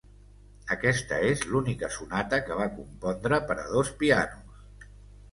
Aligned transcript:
Aquesta 0.75 1.17
és 1.25 1.43
l'única 1.49 1.89
sonata 1.97 2.39
que 2.47 2.57
va 2.61 2.67
compondre 2.77 3.39
per 3.51 3.57
a 3.65 3.67
dos 3.75 3.93
pianos. 4.01 4.89